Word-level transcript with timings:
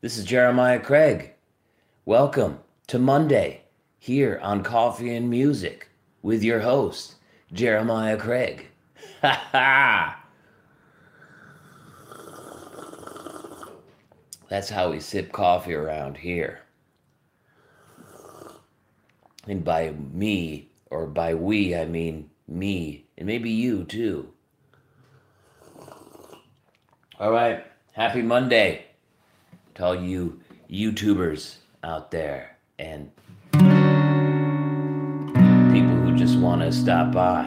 This 0.00 0.16
is 0.16 0.24
Jeremiah 0.24 0.78
Craig. 0.78 1.32
Welcome 2.04 2.60
to 2.86 3.00
Monday 3.00 3.62
here 3.98 4.38
on 4.44 4.62
Coffee 4.62 5.16
and 5.16 5.28
Music 5.28 5.88
with 6.22 6.44
your 6.44 6.60
host, 6.60 7.16
Jeremiah 7.52 8.16
Craig. 8.16 8.68
Ha 9.22 9.48
ha! 9.50 10.24
That's 14.48 14.70
how 14.70 14.92
we 14.92 15.00
sip 15.00 15.32
coffee 15.32 15.74
around 15.74 16.16
here. 16.16 16.60
And 19.48 19.64
by 19.64 19.90
me, 20.12 20.68
or 20.92 21.08
by 21.08 21.34
we, 21.34 21.74
I 21.74 21.86
mean 21.86 22.30
me, 22.46 23.04
and 23.16 23.26
maybe 23.26 23.50
you 23.50 23.82
too. 23.82 24.32
All 27.18 27.32
right, 27.32 27.66
happy 27.94 28.22
Monday 28.22 28.87
to 29.78 29.84
all 29.84 29.94
you 29.94 30.38
YouTubers 30.68 31.56
out 31.84 32.10
there 32.10 32.56
and 32.80 33.12
people 35.72 35.94
who 36.02 36.16
just 36.16 36.36
want 36.36 36.62
to 36.62 36.72
stop 36.72 37.12
by, 37.12 37.46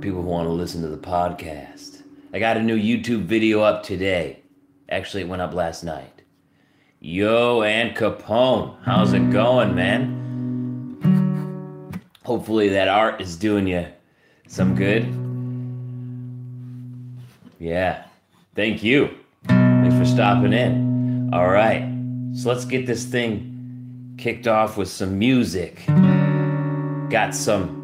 people 0.00 0.20
who 0.22 0.28
want 0.28 0.48
to 0.48 0.52
listen 0.52 0.82
to 0.82 0.88
the 0.88 0.98
podcast. 0.98 2.02
I 2.32 2.40
got 2.40 2.56
a 2.56 2.62
new 2.62 2.76
YouTube 2.76 3.22
video 3.22 3.60
up 3.60 3.84
today. 3.84 4.42
Actually, 4.88 5.22
it 5.22 5.28
went 5.28 5.42
up 5.42 5.54
last 5.54 5.84
night. 5.84 6.22
Yo, 6.98 7.62
and 7.62 7.96
Capone, 7.96 8.76
how's 8.82 9.12
it 9.12 9.30
going, 9.30 9.76
man? 9.76 10.16
Hopefully, 12.24 12.70
that 12.70 12.88
art 12.88 13.20
is 13.20 13.36
doing 13.36 13.68
you 13.68 13.86
some 14.48 14.74
good. 14.74 15.04
Yeah, 17.60 18.06
thank 18.56 18.82
you. 18.82 19.10
Stopping 20.14 20.52
in. 20.52 21.30
All 21.32 21.48
right, 21.48 21.88
so 22.34 22.48
let's 22.48 22.64
get 22.64 22.86
this 22.86 23.04
thing 23.04 24.14
kicked 24.16 24.48
off 24.48 24.76
with 24.76 24.88
some 24.88 25.18
music. 25.18 25.84
Got 27.08 27.34
some 27.34 27.76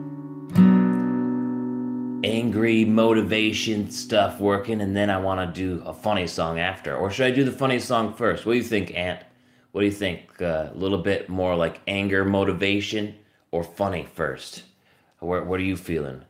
angry 2.24 2.84
motivation 2.86 3.90
stuff 3.90 4.40
working, 4.40 4.80
and 4.80 4.96
then 4.96 5.10
I 5.10 5.18
want 5.18 5.54
to 5.54 5.60
do 5.60 5.82
a 5.84 5.92
funny 5.92 6.26
song 6.26 6.58
after. 6.58 6.96
Or 6.96 7.10
should 7.10 7.26
I 7.26 7.30
do 7.30 7.44
the 7.44 7.52
funny 7.52 7.78
song 7.78 8.14
first? 8.14 8.46
What 8.46 8.52
do 8.52 8.58
you 8.58 8.64
think, 8.64 8.96
Ant? 8.96 9.20
What 9.72 9.82
do 9.82 9.86
you 9.86 9.92
think? 9.92 10.40
Uh, 10.40 10.70
a 10.72 10.74
little 10.74 10.98
bit 10.98 11.28
more 11.28 11.54
like 11.54 11.80
anger 11.86 12.24
motivation 12.24 13.14
or 13.52 13.62
funny 13.62 14.08
first? 14.14 14.62
Where, 15.20 15.44
what 15.44 15.60
are 15.60 15.64
you 15.64 15.76
feeling? 15.76 16.22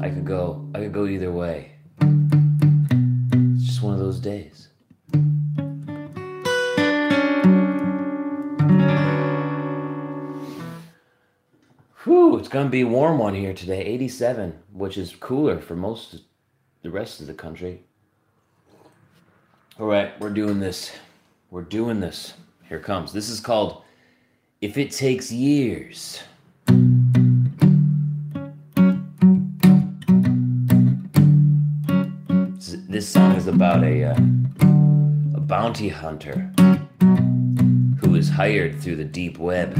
I 0.00 0.08
could 0.08 0.24
go. 0.24 0.70
I 0.74 0.78
could 0.78 0.92
go 0.92 1.06
either 1.06 1.32
way. 1.32 1.72
Just 3.80 3.86
one 3.86 3.94
of 3.94 4.00
those 4.00 4.20
days. 4.20 4.68
Whew, 12.04 12.36
it's 12.36 12.48
gonna 12.48 12.68
be 12.68 12.82
a 12.82 12.86
warm 12.86 13.16
one 13.16 13.34
here 13.34 13.54
today, 13.54 13.82
87, 13.82 14.58
which 14.74 14.98
is 14.98 15.16
cooler 15.16 15.62
for 15.62 15.76
most 15.76 16.12
of 16.12 16.20
the 16.82 16.90
rest 16.90 17.22
of 17.22 17.26
the 17.26 17.32
country. 17.32 17.84
All 19.78 19.86
right, 19.86 20.12
we're 20.20 20.28
doing 20.28 20.60
this. 20.60 20.92
We're 21.50 21.62
doing 21.62 22.00
this. 22.00 22.34
Here 22.68 22.80
comes. 22.80 23.14
This 23.14 23.30
is 23.30 23.40
called 23.40 23.82
If 24.60 24.76
It 24.76 24.90
Takes 24.90 25.32
Years. 25.32 26.22
This 32.90 33.08
song 33.08 33.36
is 33.36 33.46
about 33.46 33.84
a, 33.84 34.02
uh, 34.02 34.16
a 35.36 35.40
bounty 35.40 35.88
hunter 35.88 36.50
who 38.00 38.16
is 38.16 38.28
hired 38.28 38.80
through 38.82 38.96
the 38.96 39.04
deep 39.04 39.38
web. 39.38 39.76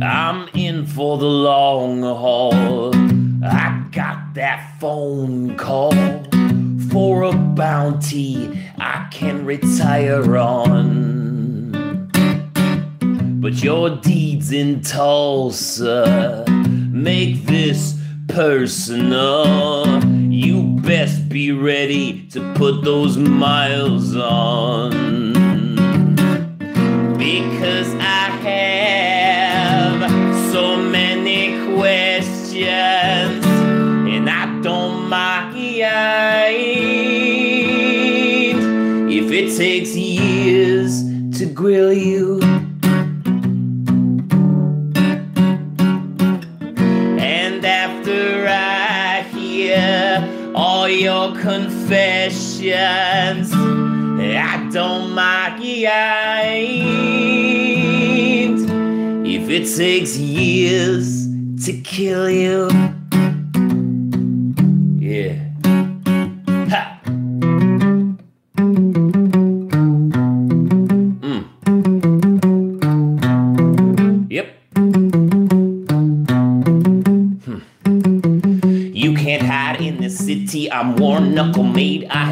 I'm 0.00 0.48
in 0.54 0.86
for 0.86 1.18
the 1.18 1.26
long 1.26 2.02
haul. 2.02 2.94
I 3.44 3.84
got 3.90 4.34
that 4.34 4.76
phone 4.78 5.56
call 5.56 5.94
for 6.92 7.24
a 7.24 7.32
bounty 7.32 8.56
I 8.78 9.08
can 9.10 9.44
retire 9.44 10.38
on. 10.38 11.17
But 13.48 13.64
your 13.64 13.88
deeds 13.88 14.52
in 14.52 14.82
Tulsa 14.82 16.44
make 16.90 17.46
this 17.46 17.98
personal. 18.28 20.04
You 20.30 20.62
best 20.82 21.30
be 21.30 21.52
ready 21.52 22.28
to 22.28 22.52
put 22.52 22.84
those 22.84 23.16
miles 23.16 24.14
on. 24.14 24.90
Because 27.16 27.94
I 27.94 28.28
have 28.44 30.02
so 30.52 30.76
many 30.76 31.74
questions, 31.74 33.46
and 33.46 34.28
I 34.28 34.60
don't 34.60 35.08
mind 35.08 35.56
if 39.10 39.32
it 39.32 39.56
takes 39.56 39.96
years 39.96 41.02
to 41.38 41.46
grill 41.46 41.94
you. 41.94 42.57
Your 50.90 51.34
confessions, 51.36 52.72
I 53.52 54.68
don't 54.72 55.12
mind 55.12 55.62
if 59.26 59.50
it 59.50 59.76
takes 59.76 60.16
years 60.16 61.26
to 61.64 61.72
kill 61.80 62.28
you. 62.30 62.97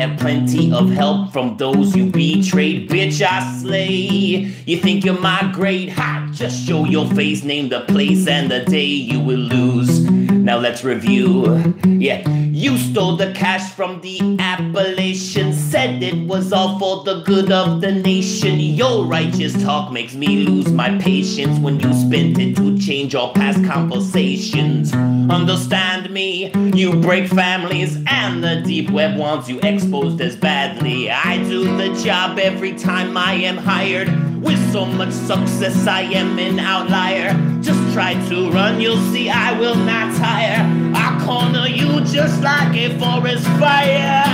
Have 0.06 0.18
plenty 0.18 0.72
of 0.72 0.90
help 0.90 1.32
from 1.32 1.56
those 1.56 1.96
you 1.96 2.06
betrayed. 2.06 2.88
Bitch, 2.88 3.22
I 3.22 3.58
slay. 3.60 4.52
You 4.66 4.76
think 4.78 5.04
you're 5.04 5.18
my 5.20 5.50
great? 5.52 5.88
hot? 5.88 6.32
Just 6.32 6.66
show 6.66 6.84
your 6.84 7.06
face, 7.10 7.42
name 7.42 7.68
the 7.68 7.80
place 7.80 8.26
and 8.26 8.50
the 8.50 8.64
day 8.64 8.84
you 8.84 9.18
will 9.18 9.38
lose. 9.38 10.00
Now 10.00 10.58
let's 10.58 10.84
review. 10.84 11.74
Yeah, 11.84 12.28
you 12.56 12.78
stole 12.78 13.16
the 13.16 13.30
cash 13.32 13.70
from 13.74 14.00
the 14.00 14.18
Appalachian. 14.38 15.52
Said 15.52 16.02
it 16.02 16.26
was 16.26 16.54
all 16.54 16.78
for 16.78 17.04
the 17.04 17.20
good 17.20 17.52
of 17.52 17.82
the 17.82 17.92
nation. 17.92 18.58
Your 18.58 19.04
righteous 19.04 19.52
talk 19.62 19.92
makes 19.92 20.14
me 20.14 20.46
lose 20.46 20.72
my 20.72 20.96
patience 20.96 21.58
when 21.58 21.78
you 21.78 21.92
spent 21.92 22.38
it 22.38 22.56
to 22.56 22.78
change 22.78 23.14
all 23.14 23.34
past 23.34 23.62
conversations. 23.66 24.94
Understand 24.94 26.08
me? 26.08 26.50
You 26.74 26.94
break 26.94 27.28
families, 27.28 27.98
and 28.06 28.42
the 28.42 28.62
deep 28.62 28.88
web 28.88 29.18
wants 29.18 29.50
you 29.50 29.60
exposed 29.60 30.18
as 30.22 30.34
badly. 30.34 31.10
I 31.10 31.36
do 31.44 31.76
the 31.76 31.92
job 32.02 32.38
every 32.38 32.72
time 32.72 33.18
I 33.18 33.34
am 33.34 33.58
hired. 33.58 34.08
With 34.40 34.72
so 34.72 34.86
much 34.86 35.12
success, 35.12 35.86
I 35.86 36.02
am 36.02 36.38
an 36.38 36.58
outlier. 36.58 37.34
Just 37.60 37.92
try 37.92 38.14
to 38.30 38.50
run, 38.50 38.80
you'll 38.80 38.96
see 39.12 39.28
I 39.28 39.58
will 39.58 39.74
not 39.74 40.16
tire. 40.16 40.95
Corner 41.36 41.66
you 41.66 42.00
just 42.00 42.42
like 42.42 42.74
a 42.78 42.98
forest 42.98 43.44
fire. 43.60 44.24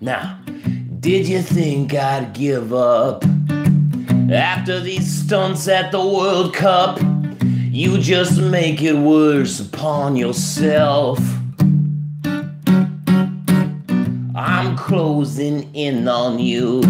Now, 0.00 0.40
did 1.00 1.26
you 1.26 1.42
think 1.42 1.94
I'd 1.94 2.32
give 2.32 2.72
up 2.72 3.24
after 4.30 4.78
these 4.78 5.24
stunts 5.24 5.66
at 5.66 5.90
the 5.90 5.98
World 5.98 6.54
Cup? 6.54 7.00
You 7.42 7.98
just 7.98 8.40
make 8.40 8.82
it 8.82 8.94
worse 8.94 9.58
upon 9.58 10.14
yourself. 10.14 11.18
closing 14.88 15.72
in 15.74 16.08
on 16.08 16.38
you. 16.38 16.80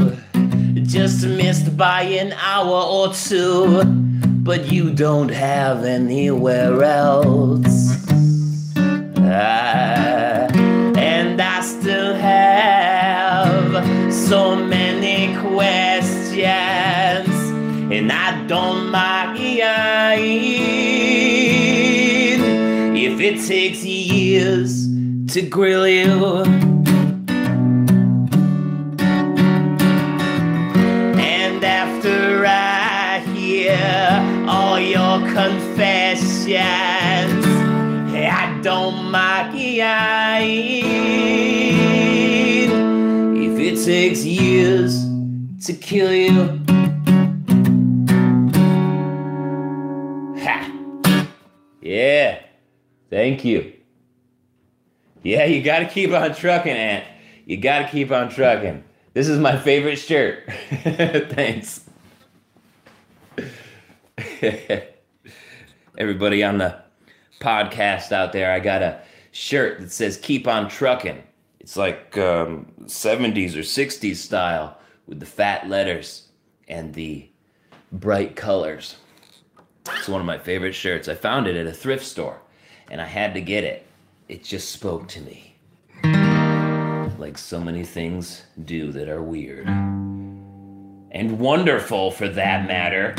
Just 0.85 1.27
missed 1.27 1.77
by 1.77 2.03
an 2.03 2.33
hour 2.33 2.81
or 2.81 3.13
two, 3.13 3.83
but 4.45 4.71
you 4.71 4.95
don't 4.95 5.31
have 5.31 5.83
anywhere 5.83 6.85
else. 6.85 8.07
Uh, 8.77 10.49
and 10.97 11.43
I 11.43 11.61
still 11.61 12.15
have 12.15 14.15
so 14.15 14.55
many 14.55 15.37
questions, 15.41 16.39
and 17.93 18.13
I 18.13 18.47
don't 18.47 18.93
mind 18.93 19.39
if 22.97 23.21
it 23.21 23.45
takes 23.45 23.85
years 23.85 24.87
to 25.35 25.43
grill 25.43 25.89
you. 25.89 26.78
Confessions, 36.49 37.45
I 38.15 38.61
don't 38.63 39.11
mind 39.11 39.55
if 43.37 43.59
it 43.59 43.85
takes 43.85 44.25
years 44.25 45.05
to 45.67 45.75
kill 45.75 46.13
you. 46.13 46.61
Ha! 50.41 50.73
Yeah, 51.83 52.41
thank 53.11 53.45
you. 53.45 53.75
Yeah, 55.23 55.45
you 55.45 55.63
gotta 55.63 55.87
keep 55.87 56.13
on 56.13 56.35
trucking, 56.35 56.73
Ant. 56.73 57.05
You 57.45 57.59
gotta 57.59 57.89
keep 57.89 58.11
on 58.11 58.31
trucking. 58.31 58.85
This 59.13 59.29
is 59.29 59.39
my 59.39 59.59
favorite 59.59 59.97
shirt. 59.97 60.45
Thanks. 60.71 61.85
Everybody 65.99 66.45
on 66.45 66.59
the 66.59 66.81
podcast 67.41 68.13
out 68.13 68.33
there, 68.33 68.53
I 68.53 68.61
got 68.61 68.83
a 68.83 69.01
shirt 69.33 69.81
that 69.81 69.93
says 69.93 70.17
"Keep 70.17 70.47
on 70.47 70.69
Trucking." 70.69 71.23
It's 71.59 71.77
like 71.77 72.17
um, 72.17 72.73
70s 72.85 73.55
or 73.57 73.61
60s 73.61 74.17
style 74.17 74.79
with 75.07 75.21
the 75.21 75.27
fat 75.27 75.69
letters 75.69 76.29
and 76.69 76.95
the 76.95 77.29
bright 77.93 78.37
colors. 78.37 78.97
It's 79.97 80.09
one 80.09 80.21
of 80.21 80.27
my 80.27 80.39
favorite 80.39 80.73
shirts. 80.73 81.09
I 81.09 81.15
found 81.15 81.47
it 81.47 81.57
at 81.57 81.67
a 81.67 81.73
thrift 81.73 82.07
store, 82.07 82.41
and 82.91 83.01
I 83.01 83.07
had 83.07 83.35
to 83.35 83.41
get 83.41 83.65
it. 83.65 83.85
It 84.29 84.45
just 84.45 84.71
spoke 84.71 85.09
to 85.09 85.21
me, 85.21 85.57
like 87.19 87.37
so 87.37 87.61
many 87.61 87.85
things 87.85 88.45
do 88.65 88.93
that 88.93 89.09
are 89.09 89.23
weird 89.23 89.67
and 91.11 91.39
wonderful, 91.39 92.11
for 92.11 92.29
that 92.29 92.67
matter. 92.67 93.15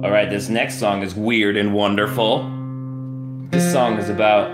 All 0.00 0.12
right, 0.12 0.30
this 0.30 0.48
next 0.48 0.78
song 0.78 1.02
is 1.02 1.16
weird 1.16 1.56
and 1.56 1.74
wonderful. 1.74 2.44
This 3.50 3.72
song 3.72 3.98
is 3.98 4.08
about 4.08 4.48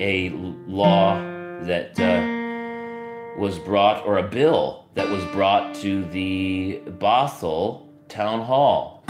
a 0.00 0.30
law 0.66 1.16
that 1.64 2.00
uh, 2.00 3.38
was 3.38 3.58
brought, 3.58 4.06
or 4.06 4.16
a 4.16 4.22
bill 4.22 4.86
that 4.94 5.06
was 5.06 5.22
brought 5.26 5.74
to 5.82 6.02
the 6.06 6.80
Bothell 6.86 7.88
Town 8.08 8.40
Hall. 8.40 9.04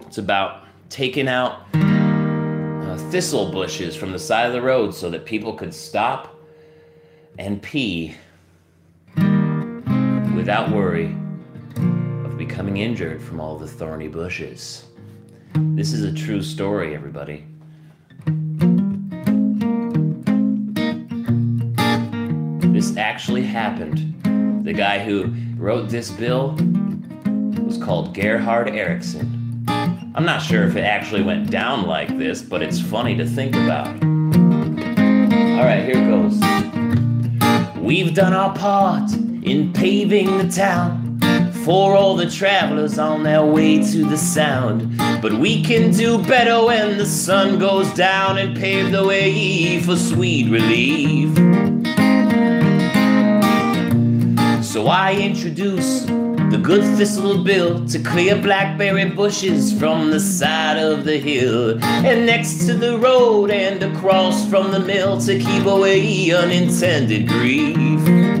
It's 0.00 0.18
about 0.18 0.64
taking 0.88 1.28
out 1.28 1.64
uh, 1.74 2.96
thistle 3.12 3.52
bushes 3.52 3.94
from 3.94 4.10
the 4.10 4.18
side 4.18 4.46
of 4.46 4.52
the 4.52 4.62
road 4.62 4.96
so 4.96 5.08
that 5.10 5.24
people 5.24 5.52
could 5.52 5.72
stop 5.72 6.36
and 7.38 7.62
pee 7.62 8.16
without 10.34 10.72
worry 10.72 11.19
becoming 12.50 12.78
injured 12.78 13.22
from 13.22 13.40
all 13.40 13.56
the 13.56 13.66
thorny 13.66 14.08
bushes. 14.08 14.86
This 15.54 15.92
is 15.92 16.02
a 16.02 16.12
true 16.12 16.42
story, 16.42 16.96
everybody. 16.96 17.44
This 22.74 22.96
actually 22.96 23.42
happened. 23.42 24.64
The 24.64 24.72
guy 24.72 24.98
who 24.98 25.32
wrote 25.56 25.90
this 25.90 26.10
bill 26.10 26.56
was 27.64 27.78
called 27.78 28.14
Gerhard 28.14 28.68
Ericsson. 28.68 29.64
I'm 30.16 30.24
not 30.24 30.42
sure 30.42 30.64
if 30.64 30.74
it 30.74 30.82
actually 30.82 31.22
went 31.22 31.52
down 31.52 31.86
like 31.86 32.18
this, 32.18 32.42
but 32.42 32.62
it's 32.62 32.80
funny 32.80 33.16
to 33.16 33.24
think 33.24 33.54
about. 33.54 33.86
All 33.86 35.64
right, 35.64 35.84
here 35.84 36.04
goes. 36.10 36.40
We've 37.80 38.12
done 38.12 38.32
our 38.32 38.52
part 38.56 39.12
in 39.12 39.72
paving 39.72 40.36
the 40.36 40.48
town 40.48 40.99
for 41.70 41.94
all 41.94 42.16
the 42.16 42.28
travelers 42.28 42.98
on 42.98 43.22
their 43.22 43.44
way 43.44 43.80
to 43.80 44.04
the 44.04 44.16
sound. 44.16 44.98
But 45.22 45.34
we 45.34 45.62
can 45.62 45.92
do 45.92 46.18
better 46.18 46.66
when 46.66 46.98
the 46.98 47.06
sun 47.06 47.60
goes 47.60 47.88
down 47.94 48.38
and 48.38 48.56
pave 48.56 48.90
the 48.90 49.06
way 49.06 49.80
for 49.80 49.94
sweet 49.94 50.50
relief. 50.50 51.32
So 54.64 54.88
I 54.88 55.14
introduce 55.14 56.06
the 56.50 56.60
good 56.60 56.82
thistle 56.96 57.44
bill 57.44 57.86
to 57.86 58.00
clear 58.00 58.34
blackberry 58.34 59.08
bushes 59.08 59.72
from 59.72 60.10
the 60.10 60.18
side 60.18 60.76
of 60.76 61.04
the 61.04 61.18
hill 61.18 61.78
and 61.84 62.26
next 62.26 62.66
to 62.66 62.74
the 62.74 62.98
road 62.98 63.52
and 63.52 63.80
across 63.80 64.44
from 64.50 64.72
the 64.72 64.80
mill 64.80 65.20
to 65.20 65.38
keep 65.38 65.66
away 65.66 66.32
unintended 66.32 67.28
grief. 67.28 68.39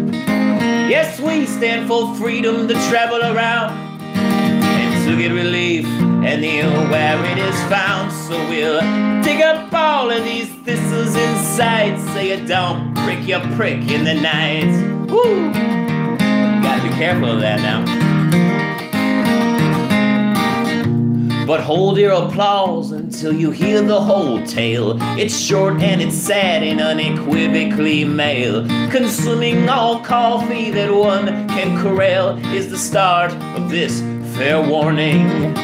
Yes, 0.90 1.20
we 1.20 1.46
stand 1.46 1.86
for 1.86 2.12
freedom 2.16 2.66
to 2.66 2.74
travel 2.90 3.20
around 3.20 3.78
and 4.16 5.08
to 5.08 5.16
get 5.16 5.30
relief 5.30 5.86
and 5.86 6.44
anywhere 6.44 6.88
where 6.88 7.24
it 7.26 7.38
is 7.38 7.54
found. 7.70 8.10
So 8.10 8.36
we'll 8.48 8.80
dig 9.22 9.40
up 9.40 9.72
all 9.72 10.10
of 10.10 10.24
these 10.24 10.48
thistles 10.64 11.14
inside. 11.14 11.96
Say 12.12 12.36
you 12.36 12.44
don't 12.44 12.92
prick 12.96 13.24
your 13.24 13.38
prick 13.54 13.88
in 13.88 14.02
the 14.02 14.14
night. 14.14 14.66
Woo! 15.08 15.52
Gotta 16.60 16.82
be 16.82 16.92
careful 16.96 17.30
of 17.30 17.40
that 17.40 17.60
now. 17.60 17.99
But 21.46 21.60
hold 21.60 21.98
your 21.98 22.12
applause 22.12 22.92
until 22.92 23.32
you 23.32 23.50
hear 23.50 23.82
the 23.82 24.00
whole 24.00 24.44
tale. 24.46 24.96
It's 25.18 25.38
short 25.38 25.80
and 25.80 26.00
it's 26.00 26.16
sad 26.16 26.62
and 26.62 26.80
unequivocally 26.80 28.04
male. 28.04 28.66
Consuming 28.90 29.68
all 29.68 30.00
coffee 30.00 30.70
that 30.70 30.92
one 30.92 31.26
can 31.48 31.80
corral 31.82 32.38
is 32.54 32.70
the 32.70 32.78
start 32.78 33.32
of 33.56 33.70
this 33.70 34.00
fair 34.36 34.60
warning. 34.60 35.54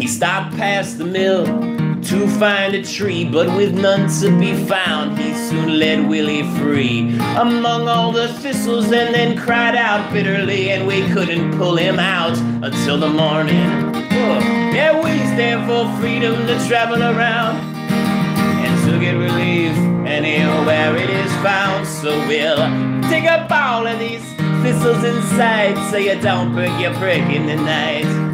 He 0.00 0.06
stopped 0.06 0.56
past 0.56 0.98
the 0.98 1.04
mill 1.04 1.69
to 2.10 2.26
find 2.26 2.74
a 2.74 2.82
tree, 2.82 3.24
but 3.24 3.46
with 3.56 3.72
none 3.72 4.10
to 4.10 4.36
be 4.36 4.52
found, 4.66 5.16
he 5.16 5.32
soon 5.32 5.78
led 5.78 6.08
Willie 6.08 6.42
free 6.58 7.16
among 7.36 7.86
all 7.86 8.10
the 8.10 8.26
thistles 8.42 8.86
and 8.86 9.14
then 9.14 9.38
cried 9.38 9.76
out 9.76 10.12
bitterly, 10.12 10.70
and 10.70 10.88
we 10.88 11.08
couldn't 11.12 11.56
pull 11.56 11.76
him 11.76 12.00
out 12.00 12.36
until 12.64 12.98
the 12.98 13.08
morning. 13.08 13.94
Oh, 13.94 14.40
yeah, 14.74 15.00
we 15.00 15.18
stand 15.34 15.68
for 15.68 15.86
freedom 16.00 16.34
to 16.48 16.66
travel 16.66 17.00
around 17.00 17.58
and 17.78 18.90
to 18.90 18.98
get 18.98 19.12
relief 19.12 19.76
anywhere 20.04 20.96
it 20.96 21.10
is 21.10 21.32
found. 21.44 21.86
So 21.86 22.10
we'll 22.26 22.66
dig 23.08 23.26
up 23.26 23.48
all 23.52 23.86
of 23.86 24.00
these 24.00 24.24
thistles 24.64 25.04
inside, 25.04 25.76
so 25.92 25.96
you 25.96 26.20
don't 26.20 26.54
break 26.54 26.76
your 26.80 26.92
brick 26.94 27.22
in 27.30 27.46
the 27.46 27.54
night. 27.54 28.30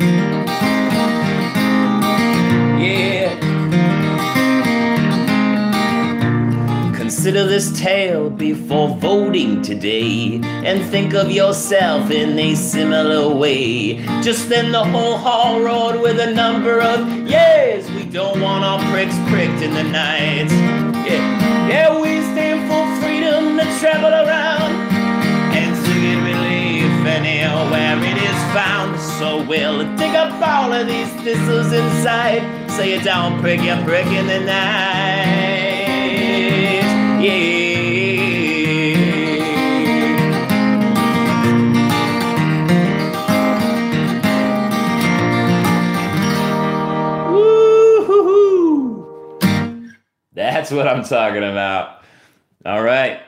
Consider 7.06 7.46
this 7.46 7.70
tale 7.78 8.28
before 8.28 8.88
voting 8.96 9.62
today 9.62 10.40
and 10.42 10.84
think 10.90 11.14
of 11.14 11.30
yourself 11.30 12.10
in 12.10 12.36
a 12.36 12.56
similar 12.56 13.32
way. 13.32 14.04
Just 14.24 14.48
then 14.48 14.72
the 14.72 14.82
whole 14.82 15.16
hall 15.16 15.60
roared 15.60 16.00
with 16.00 16.18
a 16.18 16.34
number 16.34 16.80
of 16.80 17.06
yes. 17.28 17.88
We 17.90 18.06
don't 18.06 18.40
want 18.40 18.64
our 18.64 18.80
pricks 18.90 19.14
pricked 19.28 19.62
in 19.62 19.72
the 19.72 19.84
night. 19.84 20.50
Yeah, 21.06 21.68
yeah 21.68 22.00
we 22.00 22.22
stand 22.32 22.68
for 22.68 22.82
freedom 23.00 23.56
to 23.56 23.64
travel 23.78 24.10
around 24.10 24.72
and 25.54 25.76
to 25.86 25.92
get 26.02 26.18
relief 26.24 27.06
anywhere 27.06 27.98
it 28.02 28.18
is 28.20 28.40
found. 28.52 28.98
So 28.98 29.44
we'll 29.44 29.84
dig 29.94 30.16
up 30.16 30.42
all 30.42 30.72
of 30.72 30.88
these 30.88 31.12
thistles 31.22 31.72
inside. 31.72 32.42
Say 32.68 32.94
it 32.94 33.04
down, 33.04 33.40
prick 33.40 33.62
your 33.62 33.80
prick 33.84 34.06
in 34.06 34.26
the 34.26 34.40
night 34.40 35.55
yeah. 37.20 37.96
woo 47.30 48.04
hoo! 48.04 49.90
That's 50.34 50.70
what 50.70 50.86
I'm 50.86 51.04
talking 51.04 51.44
about. 51.44 52.02
All 52.64 52.82
right. 52.82 53.20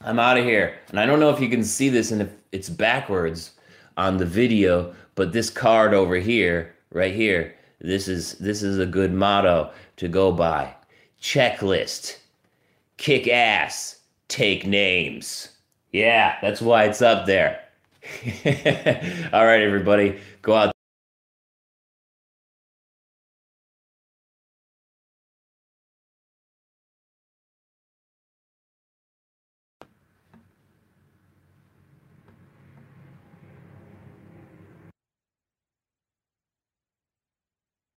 I'm 0.00 0.18
out 0.18 0.36
of 0.36 0.44
here. 0.44 0.78
And 0.90 1.00
I 1.00 1.06
don't 1.06 1.20
know 1.20 1.30
if 1.30 1.40
you 1.40 1.48
can 1.48 1.64
see 1.64 1.88
this 1.88 2.10
and 2.10 2.22
if 2.22 2.28
it's 2.52 2.68
backwards 2.68 3.52
on 3.96 4.18
the 4.18 4.26
video, 4.26 4.94
but 5.14 5.32
this 5.32 5.50
card 5.50 5.94
over 5.94 6.16
here, 6.16 6.74
right 6.90 7.14
here, 7.14 7.54
this 7.80 8.08
is 8.08 8.34
this 8.34 8.62
is 8.62 8.78
a 8.78 8.86
good 8.86 9.12
motto 9.12 9.70
to 9.96 10.08
go 10.08 10.32
by. 10.32 10.74
Checklist 11.20 12.16
kick 12.96 13.28
ass, 13.28 14.00
take 14.28 14.66
names. 14.66 15.48
Yeah, 15.92 16.36
that's 16.42 16.60
why 16.60 16.84
it's 16.84 17.02
up 17.02 17.26
there. 17.26 17.60
All 19.32 19.46
right, 19.46 19.62
everybody, 19.62 20.18
go 20.42 20.54
out. 20.54 20.73